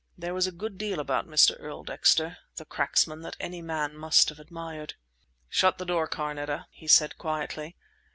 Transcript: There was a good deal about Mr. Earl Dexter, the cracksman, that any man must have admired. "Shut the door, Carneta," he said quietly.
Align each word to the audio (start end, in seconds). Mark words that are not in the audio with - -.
There 0.17 0.33
was 0.33 0.47
a 0.47 0.51
good 0.51 0.79
deal 0.79 0.99
about 0.99 1.27
Mr. 1.27 1.55
Earl 1.59 1.83
Dexter, 1.83 2.39
the 2.55 2.65
cracksman, 2.65 3.21
that 3.21 3.37
any 3.39 3.61
man 3.61 3.95
must 3.95 4.29
have 4.29 4.39
admired. 4.39 4.95
"Shut 5.47 5.77
the 5.77 5.85
door, 5.85 6.07
Carneta," 6.07 6.65
he 6.71 6.87
said 6.87 7.19
quietly. 7.19 7.77